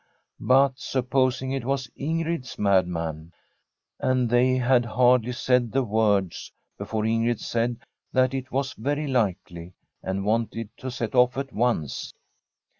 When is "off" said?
11.13-11.37